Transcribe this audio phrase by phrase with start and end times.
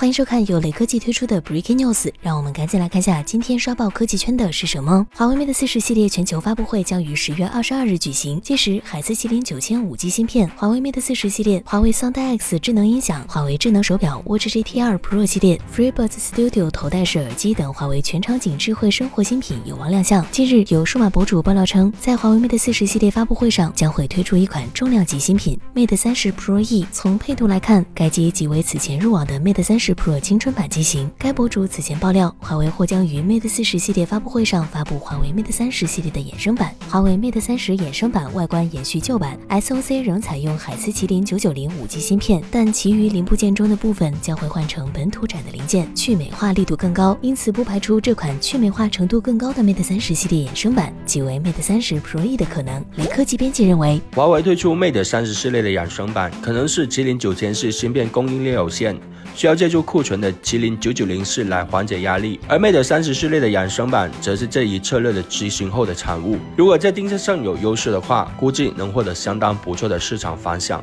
[0.00, 5.06] 欢迎收看由雷科技推出的 Breaking News，让我们赶紧来看下今天刷爆科技圈的是什么。
[5.14, 16.70] 华为 Mate 四十系列全球发布会将于十月二十二日举行，届时海思麒麟九千五 G 芯片、华为 Mate 四十系列、华为 Sound X 智能音响、华为智能手表 Watch GT 2 Pro 系列、FreeBuds Studio
[16.70, 20.24] 头戴式耳机等华为全场景智慧生活新品有望亮相。
[20.30, 26.86] 近日有数码博主爆料称，在华为 Mate 四十系列发布会上将会推出一款重量级新品 Mate 三十 Pro E。
[26.90, 29.89] 从配图来看，该机即为此前入网的 Mate 三十。
[29.94, 31.10] pro 青春版机型。
[31.18, 36.74] 该博主此前爆料华为或将于 mate 四十系列发布会上发布华为 mate 三十系列的衍生版。
[36.88, 52.84] 华为 mate 三十衍生版外观延续旧版 soc 仍采用海思麒麟九九零五 g 芯片但其余零部件中的部分将会换成本土产的零件去美化力度更高因此不排除这款去美化程度更高的 mate 三十系列衍生版即为 mate 三十 pro e 的可能。
[52.96, 58.98] 雷科技编辑认为华为推出 mate 三十系列的衍生版可能是麒麟九千系芯片供应链有限
[59.34, 66.38] 需要借助库存的麒麟九九零四来缓解压力，而 Mate 三十系列的养生版则是这一策略的执行后的产物。
[66.56, 70.82] 如果在定价上有优势的话，估计能获得相当不错的市场反响。